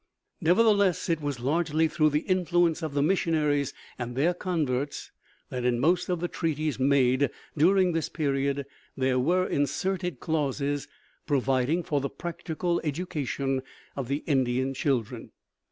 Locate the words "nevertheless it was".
0.41-1.39